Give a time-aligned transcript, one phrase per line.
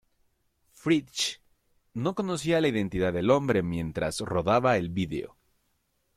[0.71, 1.37] Fritsch
[1.95, 5.37] no conocía la identidad del hombre mientras rodaba el vídeo.